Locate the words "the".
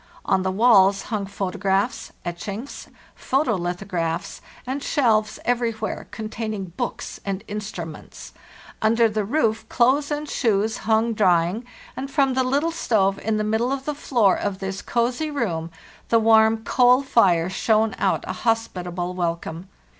0.41-0.49, 9.07-9.23, 12.33-12.43, 13.37-13.43, 13.85-13.93, 16.09-16.17